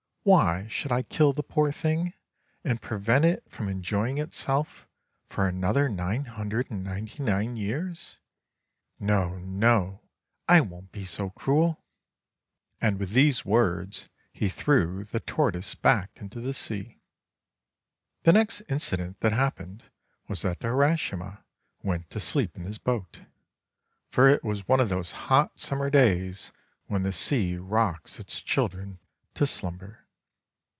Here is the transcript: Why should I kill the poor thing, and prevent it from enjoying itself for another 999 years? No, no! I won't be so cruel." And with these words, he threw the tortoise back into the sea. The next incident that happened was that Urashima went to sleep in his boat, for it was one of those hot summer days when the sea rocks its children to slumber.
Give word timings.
Why 0.23 0.67
should 0.67 0.91
I 0.91 1.01
kill 1.01 1.33
the 1.33 1.41
poor 1.41 1.71
thing, 1.71 2.13
and 2.63 2.79
prevent 2.79 3.25
it 3.25 3.43
from 3.49 3.67
enjoying 3.67 4.19
itself 4.19 4.87
for 5.29 5.47
another 5.47 5.89
999 5.89 7.55
years? 7.57 8.17
No, 8.99 9.39
no! 9.39 9.99
I 10.47 10.61
won't 10.61 10.91
be 10.91 11.05
so 11.05 11.31
cruel." 11.31 11.83
And 12.79 12.99
with 12.99 13.13
these 13.13 13.45
words, 13.45 14.09
he 14.31 14.47
threw 14.47 15.05
the 15.05 15.21
tortoise 15.21 15.73
back 15.73 16.11
into 16.17 16.39
the 16.39 16.53
sea. 16.53 17.01
The 18.21 18.33
next 18.33 18.61
incident 18.69 19.21
that 19.21 19.33
happened 19.33 19.85
was 20.27 20.43
that 20.43 20.59
Urashima 20.63 21.41
went 21.81 22.11
to 22.11 22.19
sleep 22.19 22.55
in 22.55 22.65
his 22.65 22.77
boat, 22.77 23.21
for 24.07 24.29
it 24.29 24.43
was 24.43 24.67
one 24.67 24.79
of 24.79 24.89
those 24.89 25.13
hot 25.33 25.57
summer 25.57 25.89
days 25.89 26.51
when 26.85 27.01
the 27.01 27.11
sea 27.11 27.57
rocks 27.57 28.19
its 28.19 28.39
children 28.43 28.99
to 29.33 29.47
slumber. 29.47 29.97